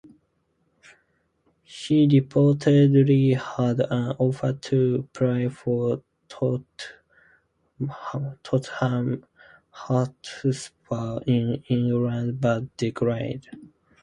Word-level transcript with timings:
He 1.61 2.07
reportedly 2.07 3.37
had 3.37 3.81
an 3.81 4.15
offer 4.17 4.51
to 4.53 5.07
play 5.13 5.47
for 5.47 6.01
Tottenham 6.27 6.65
Hotspur 9.69 11.19
in 11.27 11.63
England 11.69 12.41
but 12.41 12.75
declined. 12.77 13.45